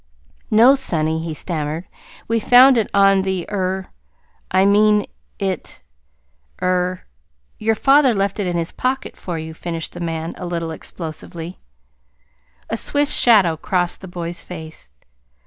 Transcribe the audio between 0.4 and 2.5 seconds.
"No, sonny," he stammered. "We